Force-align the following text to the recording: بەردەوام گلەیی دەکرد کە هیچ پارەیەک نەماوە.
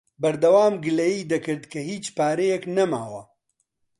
بەردەوام 0.21 0.73
گلەیی 0.85 1.27
دەکرد 1.31 1.63
کە 1.71 1.79
هیچ 1.89 2.05
پارەیەک 2.17 2.63
نەماوە. 2.75 3.21